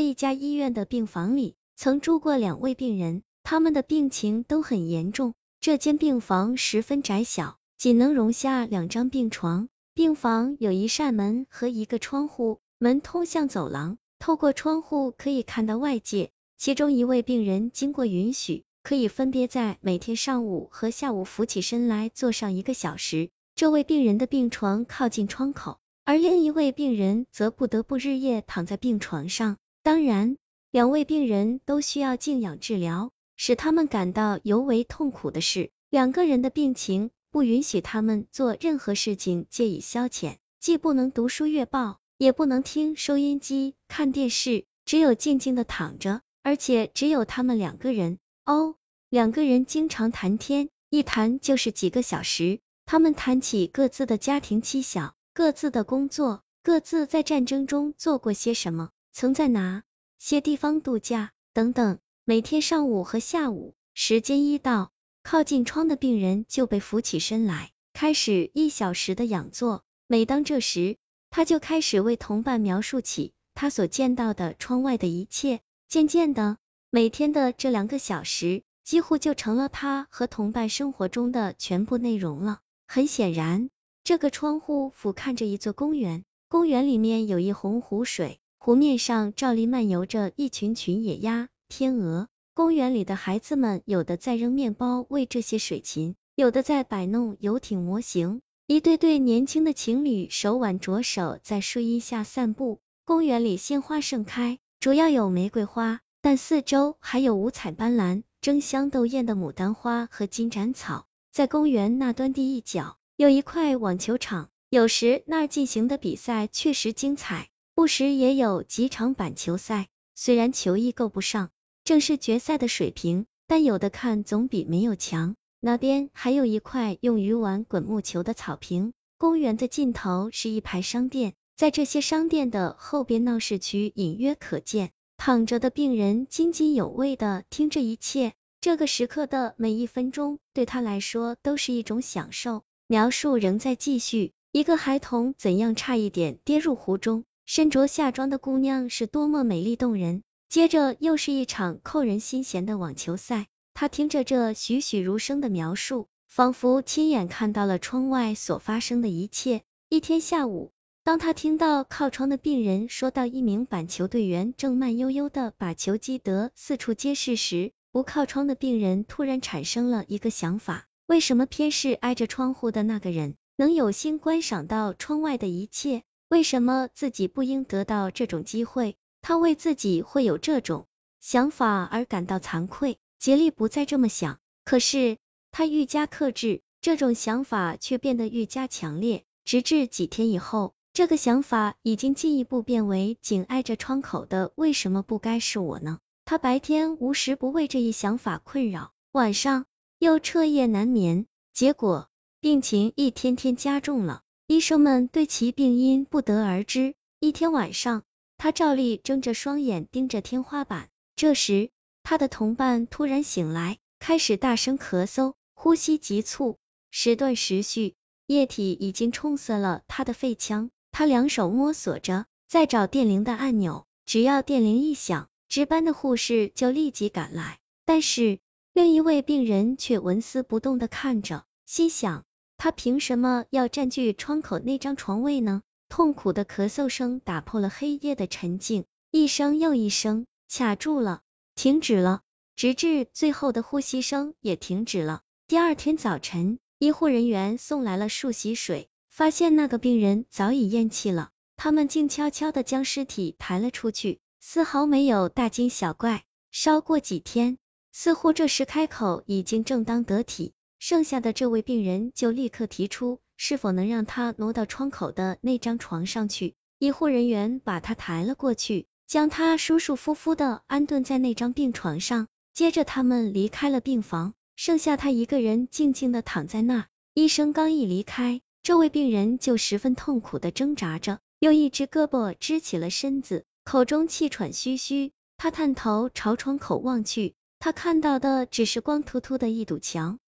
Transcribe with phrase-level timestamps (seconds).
[0.00, 5.34] 一家医院的病房里，曾住过两位病人，他们的病情都很严重。
[5.60, 9.68] 这间病房十分窄小，仅能容下两张病床。
[9.94, 16.30] 病房有一扇门和一个窗户，门通向走廊，透过窗户可以看到外界。
[16.56, 23.30] 其中一位病人经过允许，可以分别在每天上午和下午扶起身来坐上一个小时。
[23.54, 25.78] 这位病人的病床靠近窗口。
[26.04, 29.58] 而另一位病人则不得不日夜躺在病床上。
[29.82, 30.36] 当然，
[30.70, 33.10] 两位病人都需要静养治疗。
[33.36, 48.18] 使他们感到尤为痛苦的是，两个人的病情不允许他们做任何事情借以消遣，既不能读书阅报，也不能听收音机、看电视，只有静静的躺着，而且只有他们两个人。
[48.44, 48.74] 哦，
[49.08, 52.60] 两个人经常谈天，一谈就是几个小时。
[52.84, 55.14] 他们谈起各自的家庭妻小。
[55.32, 59.82] 各自的工作，各自在战争中做过些什么，曾在哪
[60.18, 61.98] 些地方度假，等等。
[62.24, 69.84] 每天上午和下午，时间一到，靠近窗的病人就被扶起身来，开始一小时的仰坐。
[70.06, 70.96] 每当这时，
[71.30, 75.60] 他就开始为同伴描述起他所见到的窗外的一切。
[75.88, 76.58] 渐渐的，
[76.90, 82.60] 每天的这两个小时，几乎就成了他和同伴生活中的全部内容了。
[82.86, 83.70] 很显然。
[84.02, 92.28] 这个窗户俯瞰着一座公园，公园里面有一泓湖水，湖面上照例漫游着一群群野鸭、天鹅。
[92.52, 98.42] 公园里的孩子们，有的在扔面包喂这些水禽，有的在摆弄游艇模型。
[98.66, 102.80] 一对对年轻的情侣手挽着手在树荫下散步。
[103.06, 111.06] 公园里鲜花盛开，主要有玫瑰花，但四周还有五彩斑斓、争香斗艳的牡丹花和金盏草。
[111.32, 112.98] 在公园那端地一角。
[113.16, 117.48] 有一块网球场，有时那儿进行的比赛确实精彩，
[117.80, 119.88] 不时也有几场板球赛。
[120.14, 121.48] 虽然球艺够不上
[121.82, 125.34] 正式决赛的水平，但有的看总比没有强。
[125.60, 128.92] 那边还有一块用于玩滚木球的草坪。
[129.16, 134.90] 公园的尽头是一排商店，在这些商店的后边，闹市区隐约可见。
[135.16, 142.62] 躺着的病人津津有味的听这一切，这个时刻的每一分钟对他来说都是一种享受。
[142.86, 150.22] 描述仍在继续，一个孩童怎样差一点跌入湖中，身着夏装的姑娘是多么美丽动人。
[150.48, 159.62] 接着又是一场扣人心弦的网球赛，他听着这栩栩如生的描述，仿佛亲眼看到了窗外所发生的一切。
[159.88, 160.70] 一天下午，
[161.02, 170.86] 当他听到靠窗的病人说到一名板球队员正慢悠悠的把球击得四处皆是时，不靠窗的病人突然产生了一个想法。
[171.06, 176.04] 为什么偏是挨着窗户的那个人能有心观赏到窗外的一切？
[176.30, 178.96] 为什么自己不应得到这种机会？
[179.20, 180.86] 他为自己会有这种
[181.18, 184.38] 想法而感到惭愧，竭力不再这么想。
[184.64, 185.18] 可是
[185.50, 195.98] 他愈加克制，这种想法却变得愈加强烈，直至几天以后，这个想法已经进一步变为紧挨着窗口的为什么不该是我呢？
[196.24, 199.66] 他白天无时不为这一想法困扰，晚上。
[199.98, 202.08] 又彻夜难眠，结果
[202.40, 204.22] 病情一天天加重了。
[204.50, 206.96] 医生们对其病因不得而知。
[207.20, 208.02] 一天晚上，
[208.36, 210.88] 他照例睁着双眼盯着天花板。
[211.14, 211.70] 这时，
[212.02, 216.58] 他的同伴突然醒来，开始大声咳嗽，呼吸急促，
[216.90, 217.94] 时断时续，
[218.26, 220.72] 液体已经冲塞了他的肺腔。
[220.90, 223.86] 他两手摸索着，在找电铃的按钮。
[224.04, 227.60] 只要电铃一响，值班的护士就立即赶来。
[227.84, 228.40] 但是。
[228.72, 232.24] 另一位病人却纹丝不动的看着，心想：
[232.62, 235.62] 他凭什么要占据窗口那张床位呢？
[235.88, 241.22] 痛苦的咳嗽声打破了黑夜的沉静，一声又一声，卡住了，
[241.54, 242.20] 停止了，
[242.56, 245.22] 直至最后的呼吸声也停止了。
[245.48, 256.24] 第二天早晨，医护人员送来了漱洗水，发现那个病人早已咽气了，他们静悄悄的将尸体抬了出去，丝毫没有大惊小怪。
[256.50, 257.56] 稍过几天。
[257.92, 266.54] 似乎这时开口已经正当得体，剩下的这位病人就立刻提出是否能让他挪到窗口的那张床上去。
[266.78, 272.28] 医护人员把他抬了过去，将他舒舒服服的安顿在那张病床上。
[272.54, 276.86] 接着他们离开了病房，剩下他一个人静静的躺在那。
[277.12, 285.12] 医生刚一离开，这位病人就十分痛苦的挣扎着，用一只胳膊支起了身子，口中气喘吁吁。
[285.36, 287.34] 他探头朝窗口望去。
[287.58, 290.18] 他看到的只是光秃秃的一堵墙，